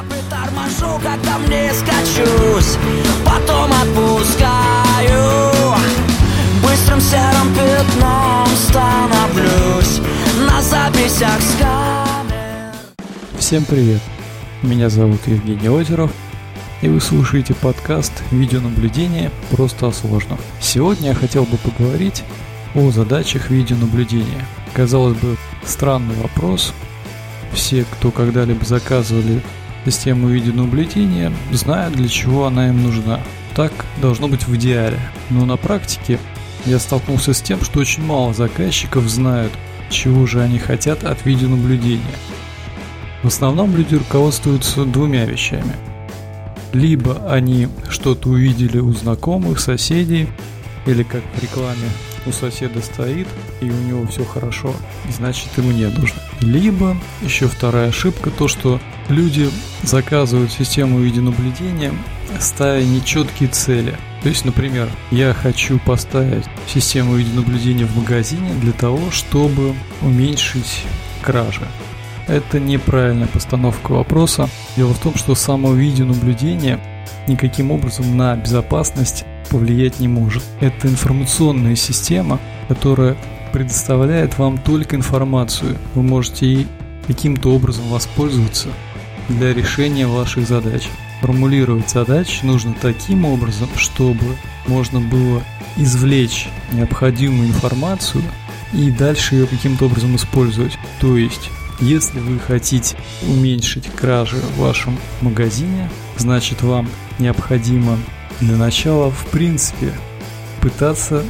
[0.00, 2.78] Я приторможу, когда мне скачусь,
[3.24, 5.52] потом отпускаю.
[6.62, 10.00] Быстрым серым пятном становлюсь
[10.46, 12.74] на записях с камер.
[13.38, 14.00] Всем привет!
[14.62, 16.12] Меня зовут Евгений Озеров,
[16.80, 19.30] и вы слушаете подкаст «Видеонаблюдение.
[19.50, 20.38] Просто о сложном».
[20.60, 22.22] Сегодня я хотел бы поговорить
[22.74, 24.46] о задачах видеонаблюдения.
[24.72, 26.72] Казалось бы, странный вопрос.
[27.52, 29.42] Все, кто когда-либо заказывали
[29.84, 33.20] систему видеонаблюдения, знают, для чего она им нужна.
[33.54, 34.98] Так должно быть в идеале.
[35.30, 36.18] Но на практике
[36.66, 39.52] я столкнулся с тем, что очень мало заказчиков знают,
[39.88, 42.16] чего же они хотят от видеонаблюдения.
[43.22, 45.74] В основном люди руководствуются двумя вещами.
[46.72, 50.28] Либо они что-то увидели у знакомых, соседей,
[50.86, 51.88] или как в рекламе
[52.26, 53.28] у соседа стоит,
[53.60, 54.74] и у него все хорошо,
[55.16, 56.19] значит и мне нужно.
[56.40, 59.50] Либо еще вторая ошибка, то что люди
[59.82, 61.92] заказывают систему видеонаблюдения,
[62.38, 63.96] ставя нечеткие цели.
[64.22, 70.84] То есть, например, я хочу поставить систему видеонаблюдения в магазине для того, чтобы уменьшить
[71.22, 71.66] кражи.
[72.26, 74.48] Это неправильная постановка вопроса.
[74.76, 76.78] Дело в том, что само видеонаблюдение
[77.26, 80.42] никаким образом на безопасность повлиять не может.
[80.60, 82.38] Это информационная система,
[82.68, 83.16] которая
[83.52, 85.76] предоставляет вам только информацию.
[85.94, 86.66] Вы можете ей
[87.06, 88.68] каким-то образом воспользоваться
[89.28, 90.88] для решения ваших задач.
[91.20, 94.24] Формулировать задачи нужно таким образом, чтобы
[94.66, 95.42] можно было
[95.76, 98.22] извлечь необходимую информацию
[98.72, 100.78] и дальше ее каким-то образом использовать.
[101.00, 107.98] То есть, если вы хотите уменьшить кражи в вашем магазине, значит вам необходимо
[108.40, 109.92] для начала, в принципе,
[110.60, 111.24] пытаться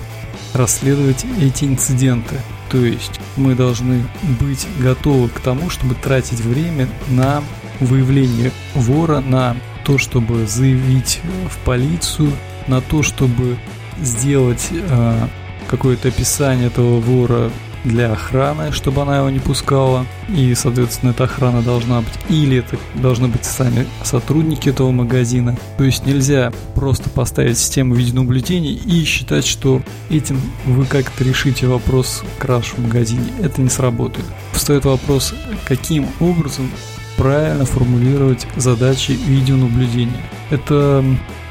[0.54, 2.36] расследовать эти инциденты.
[2.70, 4.04] То есть мы должны
[4.40, 7.42] быть готовы к тому, чтобы тратить время на
[7.80, 12.32] выявление вора, на то, чтобы заявить в полицию,
[12.66, 13.58] на то, чтобы
[14.00, 15.28] сделать э,
[15.68, 17.50] какое-то описание этого вора
[17.84, 20.06] для охраны, чтобы она его не пускала.
[20.28, 22.12] И, соответственно, эта охрана должна быть.
[22.28, 25.56] Или это должны быть сами сотрудники этого магазина.
[25.78, 32.22] То есть нельзя просто поставить систему видеонаблюдения и считать, что этим вы как-то решите вопрос
[32.38, 33.32] краж в магазине.
[33.42, 34.26] Это не сработает.
[34.52, 36.70] Встает вопрос, каким образом
[37.16, 40.22] правильно формулировать задачи видеонаблюдения.
[40.50, 41.04] Это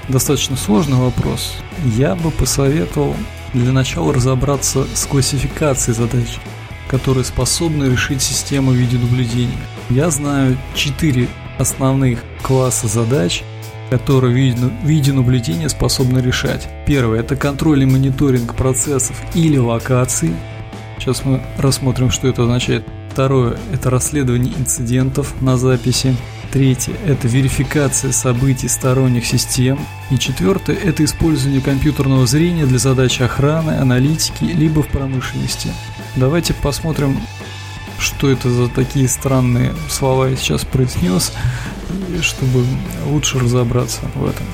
[0.08, 1.54] достаточно сложный вопрос.
[1.96, 3.16] Я бы посоветовал
[3.54, 6.40] для начала разобраться с классификацией задач,
[6.88, 9.58] которые способны решить система видеонаблюдения.
[9.90, 11.28] Я знаю четыре
[11.58, 13.44] основных класса задач,
[13.90, 16.68] которые видеонаблюдение способно решать.
[16.86, 20.34] Первое– это контроль и мониторинг процессов или локаций.
[20.98, 22.86] Сейчас мы рассмотрим, что это означает.
[23.12, 26.16] Второе– это расследование инцидентов на записи.
[26.52, 29.80] Третье– это верификация событий сторонних систем.
[30.10, 35.70] И четвертое– это использование компьютерного зрения для задач охраны, аналитики, либо в промышленности.
[36.16, 37.22] Давайте посмотрим,
[38.00, 41.34] что это за такие странные слова я сейчас произнес,
[42.22, 42.66] чтобы
[43.06, 44.48] лучше разобраться в этом.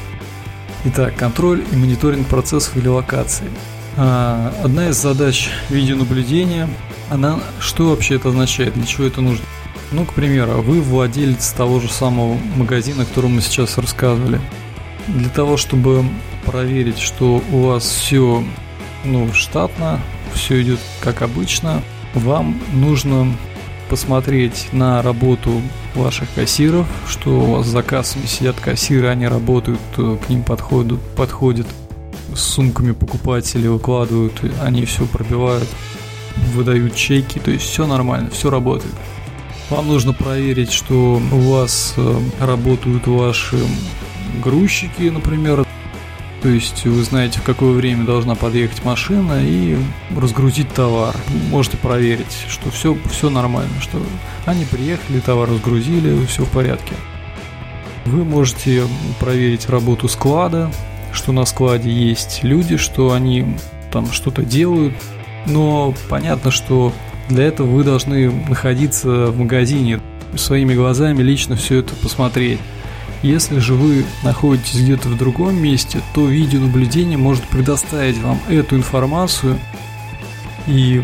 [0.85, 3.47] Итак, контроль и мониторинг процессов или локаций.
[3.95, 6.69] А, одна из задач видеонаблюдения,
[7.09, 9.45] она что вообще это означает, для чего это нужно?
[9.91, 14.41] Ну, к примеру, вы владелец того же самого магазина, о котором мы сейчас рассказывали.
[15.07, 16.03] Для того, чтобы
[16.45, 18.43] проверить, что у вас все
[19.03, 19.99] ну, штатно,
[20.33, 21.81] все идет как обычно,
[22.13, 23.31] вам нужно
[23.89, 25.61] посмотреть на работу
[25.93, 30.99] ваших кассиров, что у вас с заказами сидят кассиры, они работают, э, к ним подходят,
[31.15, 31.67] подходят
[32.33, 35.69] с сумками покупатели, выкладывают, они все пробивают,
[36.53, 38.93] выдают чеки, то есть все нормально, все работает.
[39.69, 43.57] Вам нужно проверить, что у вас э, работают ваши
[44.43, 45.65] грузчики, например.
[46.43, 49.75] То есть вы знаете, в какое время должна подъехать машина и
[50.15, 51.15] разгрузить товар.
[51.49, 53.99] можете проверить, что все, все нормально, что
[54.45, 56.93] они приехали, товар разгрузили, все в порядке.
[58.05, 58.83] Вы можете
[59.19, 60.71] проверить работу склада,
[61.11, 63.57] что на складе есть люди, что они
[63.91, 64.93] там что-то делают.
[65.47, 66.93] Но понятно, что
[67.29, 69.99] для этого вы должны находиться в магазине,
[70.35, 72.59] своими глазами лично все это посмотреть.
[73.23, 79.57] Если же вы находитесь где-то в другом месте, то видеонаблюдение может предоставить вам эту информацию
[80.67, 81.03] и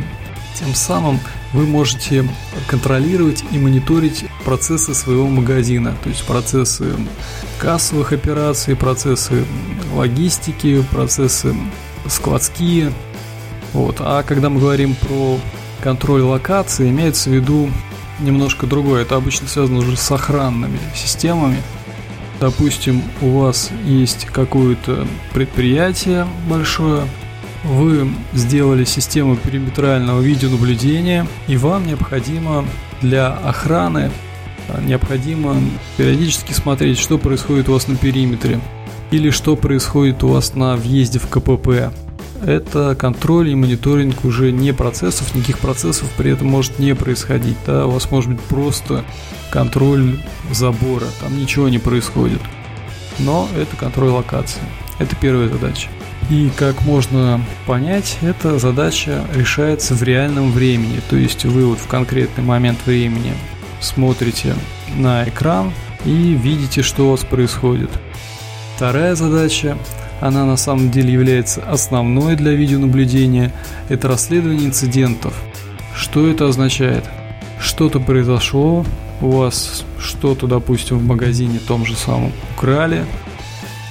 [0.59, 1.19] тем самым
[1.53, 2.27] вы можете
[2.67, 6.93] контролировать и мониторить процессы своего магазина, то есть процессы
[7.59, 9.43] кассовых операций, процессы
[9.93, 11.55] логистики, процессы
[12.07, 12.93] складские.
[13.73, 13.97] Вот.
[13.99, 15.39] А когда мы говорим про
[15.81, 17.69] контроль локации имеется в виду
[18.19, 19.01] немножко другое.
[19.01, 21.57] Это обычно связано уже с охранными системами.
[22.39, 27.03] Допустим, у вас есть какое-то предприятие большое,
[27.63, 32.65] вы сделали систему периметрального видеонаблюдения, и вам необходимо
[33.01, 34.11] для охраны
[34.85, 35.55] необходимо
[35.97, 38.59] периодически смотреть, что происходит у вас на периметре
[39.11, 41.93] или что происходит у вас на въезде в КПП.
[42.45, 47.57] Это контроль и мониторинг уже не процессов, никаких процессов при этом может не происходить.
[47.65, 47.85] Да?
[47.85, 49.03] У вас может быть просто
[49.51, 50.19] контроль
[50.51, 52.41] забора, там ничего не происходит.
[53.19, 54.61] Но это контроль локации.
[54.97, 55.89] Это первая задача.
[56.29, 61.01] И как можно понять, эта задача решается в реальном времени.
[61.09, 63.33] То есть вы вот в конкретный момент времени
[63.79, 64.55] смотрите
[64.95, 65.73] на экран
[66.05, 67.89] и видите, что у вас происходит.
[68.75, 69.77] Вторая задача,
[70.21, 73.51] она на самом деле является основной для видеонаблюдения,
[73.89, 75.33] это расследование инцидентов.
[75.95, 77.03] Что это означает?
[77.59, 78.85] Что-то произошло,
[79.19, 83.05] у вас что-то, допустим, в магазине том же самом украли,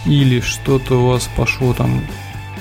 [0.06, 2.00] или что-то у вас пошло там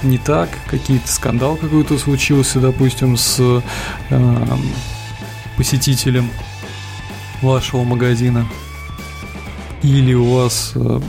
[0.03, 3.61] не так, какие-то скандал какой-то случился, допустим, с
[4.09, 4.57] э,
[5.57, 6.29] посетителем,
[7.41, 8.47] вашего магазина,
[9.83, 10.99] или у вас э,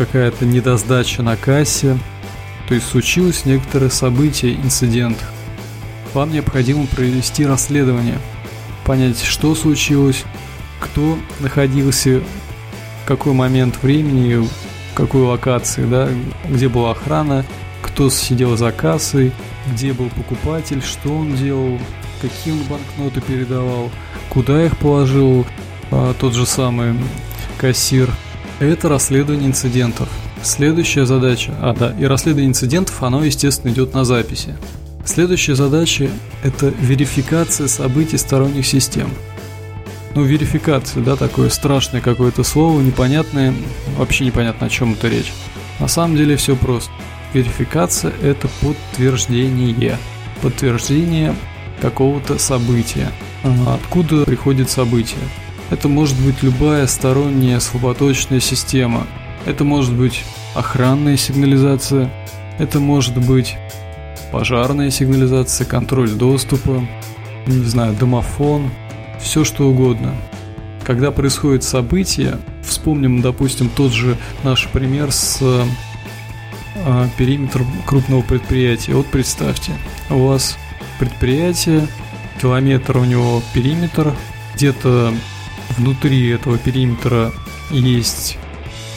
[0.00, 1.98] какая-то недосдача на кассе,
[2.66, 5.18] то есть случилось некоторое событие, инцидент.
[6.14, 8.18] Вам необходимо провести расследование,
[8.86, 10.24] понять, что случилось,
[10.80, 12.22] кто находился,
[13.02, 16.08] в какой момент времени, в какой локации, да,
[16.48, 17.44] где была охрана,
[17.82, 19.32] кто сидел за кассой,
[19.70, 21.78] где был покупатель, что он делал,
[22.22, 23.90] какие он банкноты передавал,
[24.30, 25.44] куда их положил
[25.90, 26.94] а, тот же самый
[27.58, 28.08] кассир.
[28.60, 30.06] Это расследование инцидентов.
[30.42, 34.54] Следующая задача, а да, и расследование инцидентов, оно, естественно, идет на записи.
[35.06, 36.10] Следующая задача–
[36.44, 39.10] это верификация событий сторонних систем.
[40.14, 43.54] Ну, верификация, да, такое страшное какое-то слово, непонятное,
[43.96, 45.32] вообще непонятно, о чем это речь.
[45.78, 46.90] На самом деле все просто.
[47.32, 49.96] Верификация– это подтверждение.
[50.42, 51.34] Подтверждение
[51.80, 53.10] какого-то события.
[53.66, 55.20] Откуда приходит событие?
[55.70, 59.06] Это может быть любая сторонняя слаботочная система.
[59.46, 60.24] Это может быть
[60.54, 62.10] охранная сигнализация.
[62.58, 63.56] Это может быть
[64.32, 66.86] пожарная сигнализация, контроль доступа,
[67.46, 68.70] не знаю, домофон,
[69.20, 70.14] все что угодно.
[70.84, 78.94] Когда происходит событие, вспомним, допустим, тот же наш пример с э, периметром крупного предприятия.
[78.94, 79.72] Вот представьте,
[80.10, 80.58] у вас
[80.98, 81.86] предприятие,
[82.40, 84.14] километр у него периметр,
[84.54, 85.14] где-то
[85.76, 87.32] внутри этого периметра
[87.70, 88.38] есть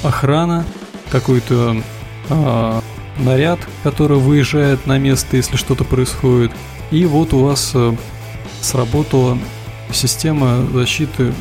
[0.03, 0.65] охрана,
[1.11, 1.81] какой-то
[2.29, 2.81] э,
[3.19, 6.51] наряд, который выезжает на место, если что-то происходит.
[6.91, 7.95] И вот у вас э,
[8.61, 9.37] сработала
[9.91, 11.33] система защиты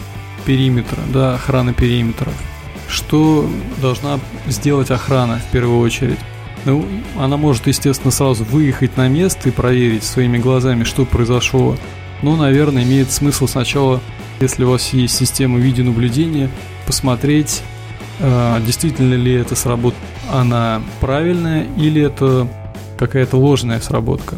[0.44, 2.35] периметра, да, охраны периметров.
[2.88, 3.49] Что
[3.81, 6.19] должна сделать охрана в первую очередь?
[6.64, 6.87] Ну,
[7.19, 11.76] она может, естественно, сразу выехать на место и проверить своими глазами, что произошло.
[12.23, 14.00] Но, наверное, имеет смысл сначала,
[14.43, 16.50] если у вас есть система видеонаблюдения,
[16.87, 17.62] посмотреть,
[18.19, 20.00] э, действительно ли это сработка,
[20.31, 22.49] она правильная или это
[22.99, 24.37] какая-то ложная сработка.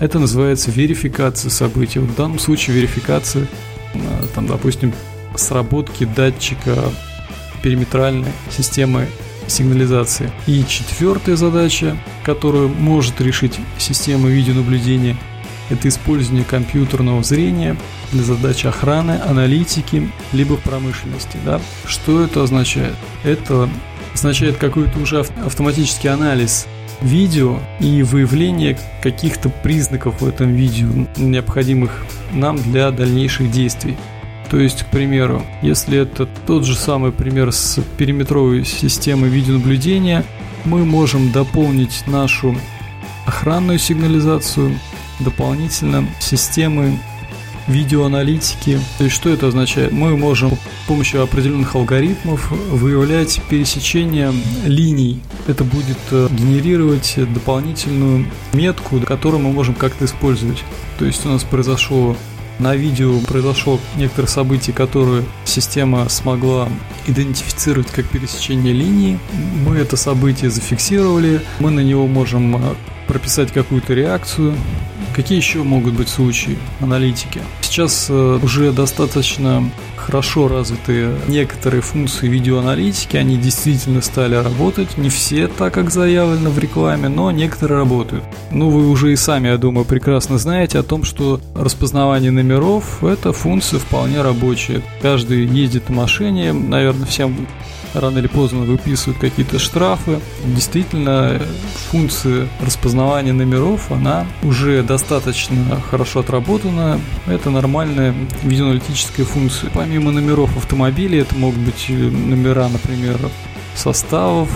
[0.00, 2.00] Это называется верификация событий.
[2.00, 3.46] В данном случае верификация,
[3.94, 3.98] э,
[4.34, 4.92] там, допустим,
[5.36, 6.76] сработки датчика
[7.62, 9.06] периметральной системы
[9.46, 10.30] сигнализации.
[10.46, 15.16] И четвертая задача, которую может решить система видеонаблюдения,
[15.70, 17.76] это использование компьютерного зрения
[18.12, 21.38] для задач охраны, аналитики, либо в промышленности.
[21.44, 21.60] Да?
[21.86, 22.94] Что это означает?
[23.24, 23.68] Это
[24.14, 26.66] означает какой-то уже автоматический анализ
[27.02, 33.96] видео и выявление каких-то признаков в этом видео, необходимых нам для дальнейших действий.
[34.50, 40.24] То есть, к примеру, если это тот же самый пример с периметровой системой видеонаблюдения,
[40.64, 42.56] мы можем дополнить нашу
[43.26, 44.78] охранную сигнализацию
[45.20, 46.98] дополнительно системы
[47.66, 48.78] видеоаналитики.
[48.98, 49.92] То есть что это означает?
[49.92, 54.32] Мы можем с помощью определенных алгоритмов выявлять пересечение
[54.64, 55.20] линий.
[55.46, 60.62] Это будет э, генерировать дополнительную метку, которую мы можем как-то использовать.
[60.98, 62.16] То есть у нас произошло
[62.58, 66.70] на видео произошло некоторые события, которые система смогла
[67.06, 69.18] идентифицировать как пересечение линии.
[69.66, 72.76] Мы это событие зафиксировали, мы на него можем а,
[73.08, 74.54] прописать какую-то реакцию,
[75.16, 77.40] Какие еще могут быть случаи аналитики?
[77.62, 79.64] Сейчас э, уже достаточно
[79.96, 86.58] хорошо развиты некоторые функции видеоаналитики, они действительно стали работать, не все так, как заявлено в
[86.58, 88.24] рекламе, но некоторые работают.
[88.50, 93.32] Ну, вы уже и сами, я думаю, прекрасно знаете о том, что распознавание номеров– это
[93.32, 94.82] функция вполне рабочая.
[95.00, 97.48] Каждый ездит на машине, наверное, всем
[97.94, 100.20] рано или поздно выписывают какие-то штрафы.
[100.44, 101.40] Действительно,
[101.90, 107.00] функция распознавания номеров, она уже достаточно хорошо отработана.
[107.26, 109.70] Это нормальная видеоаналитическая функция.
[109.70, 113.18] Помимо номеров автомобилей, это могут быть номера, например,
[113.74, 114.48] составов,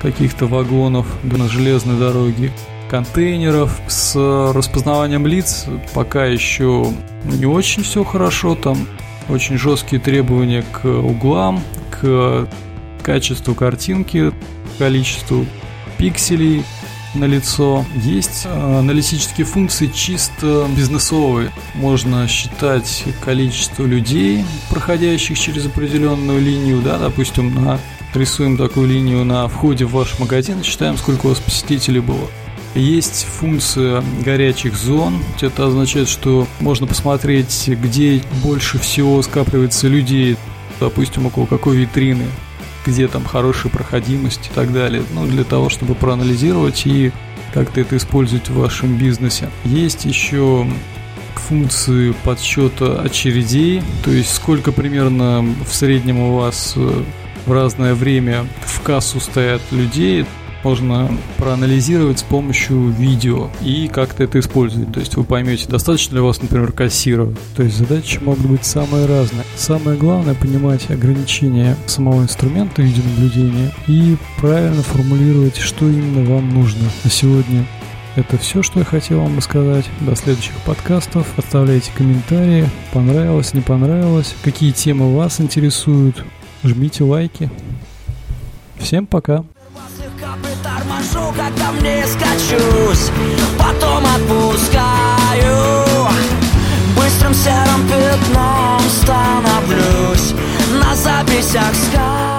[0.00, 2.52] каких-то вагонов на железной дороге,
[2.90, 4.14] контейнеров с
[4.52, 6.92] распознаванием лиц пока еще
[7.24, 8.86] не очень все хорошо, там
[9.28, 12.48] очень жесткие требования к углам, к
[13.02, 14.32] качеству картинки,
[14.78, 15.46] количеству
[15.98, 16.64] пикселей
[17.14, 17.84] на лицо.
[17.94, 21.52] Есть э, аналитические функции чисто бизнесовые.
[21.74, 27.78] Можно считать количество людей, проходящих через определенную линию, да, допустим, на
[28.14, 32.28] рисуем такую линию на входе в ваш магазин, считаем, сколько у вас посетителей было.
[32.74, 35.22] Есть функция горячих зон.
[35.40, 40.36] Это означает, что можно посмотреть, где больше всего скапливается людей,
[40.80, 42.26] допустим, около какой витрины,
[42.84, 45.04] где там хорошая проходимость и так далее.
[45.12, 47.12] Ну, для того, чтобы проанализировать и
[47.52, 49.48] как-то это использовать в вашем бизнесе.
[49.64, 50.66] Есть еще
[51.36, 57.02] функции подсчета очередей, то есть сколько примерно в среднем у вас э,
[57.46, 60.24] в разное время в кассу стоят людей,
[60.64, 64.92] можно проанализировать с помощью видео и как-то это использовать.
[64.92, 67.28] То есть вы поймете, достаточно ли у вас, например, кассира.
[67.56, 69.44] То есть задачи могут быть самые разные.
[69.56, 76.88] Самое главное понимать ограничения самого инструмента видеонаблюдения и правильно формулировать, что именно вам нужно.
[77.04, 77.66] На сегодня
[78.16, 79.84] это все, что я хотел вам рассказать.
[80.00, 81.26] До следующих подкастов.
[81.36, 82.68] Оставляйте комментарии.
[82.92, 84.34] Понравилось, не понравилось.
[84.42, 86.24] Какие темы вас интересуют.
[86.62, 87.50] Жмите лайки.
[88.78, 89.44] Всем пока
[91.04, 93.10] торможу, когда мне скачусь.
[93.58, 95.84] Потом отпускаю.
[96.96, 100.34] Быстрым серым пятном становлюсь.
[100.80, 102.33] На записях скажу